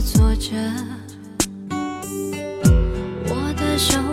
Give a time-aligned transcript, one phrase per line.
[0.00, 0.56] 坐着
[3.28, 4.09] 我的手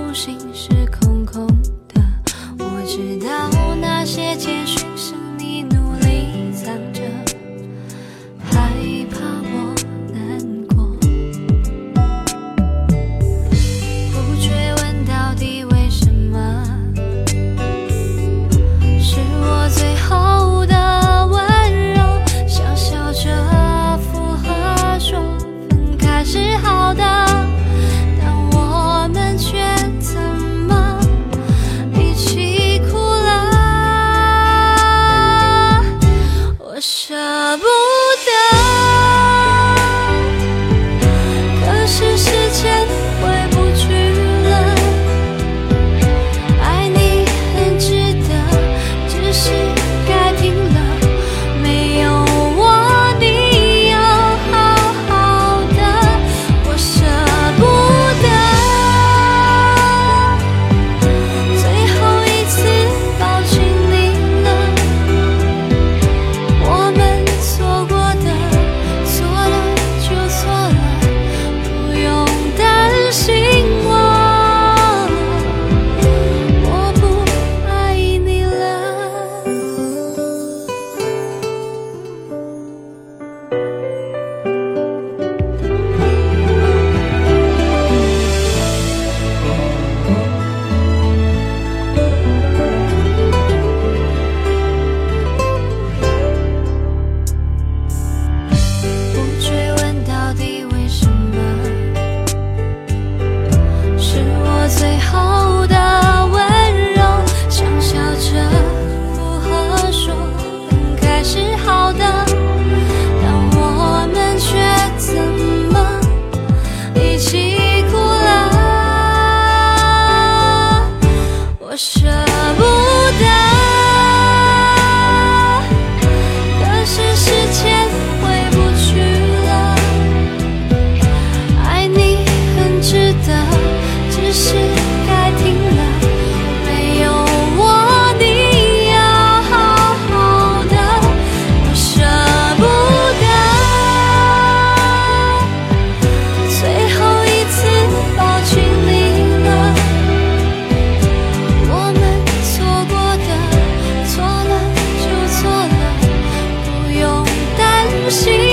[158.09, 158.46] 心。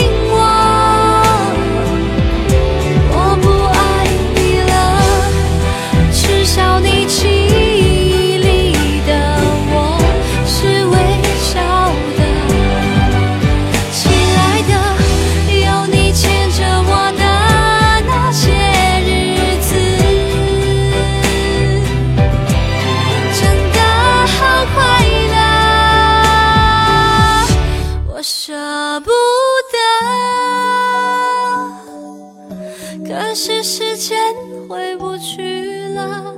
[34.75, 36.35] 回不去了。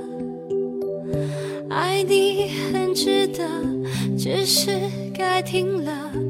[1.71, 3.43] 爱你很值得
[4.15, 4.79] 只是
[5.11, 6.26] 该停了。